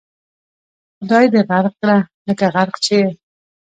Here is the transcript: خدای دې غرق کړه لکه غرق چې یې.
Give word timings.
خدای 0.97 1.25
دې 1.33 1.41
غرق 1.49 1.73
کړه 1.81 1.97
لکه 2.27 2.45
غرق 2.53 2.75
چې 2.85 2.93
یې. 3.01 3.09